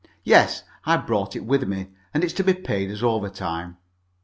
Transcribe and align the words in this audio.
Yes, 0.23 0.63
I've 0.83 1.05
brought 1.05 1.35
it 1.35 1.45
with 1.45 1.67
me, 1.67 1.89
and 2.11 2.23
it's 2.23 2.33
to 2.33 2.43
be 2.43 2.55
paid 2.55 2.89
as 2.89 3.03
overtime. 3.03 3.77